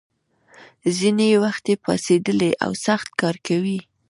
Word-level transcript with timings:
ځینې 0.97 1.25
یې 1.31 1.37
وختي 1.45 1.73
پاڅېدلي 1.83 2.51
او 2.63 2.71
سخت 2.85 3.09
کار 3.21 3.35
کوي. 3.47 3.79